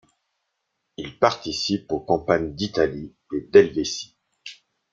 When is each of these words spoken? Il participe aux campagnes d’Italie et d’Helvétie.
Il 0.97 1.19
participe 1.19 1.91
aux 1.91 1.99
campagnes 1.99 2.55
d’Italie 2.55 3.13
et 3.35 3.41
d’Helvétie. 3.51 4.17